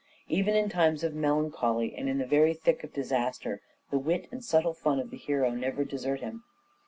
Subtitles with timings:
[0.27, 3.61] Even in times of melancholy and in the very thick of disaster
[3.91, 6.41] the wit and subtle fun of the hero never desert him.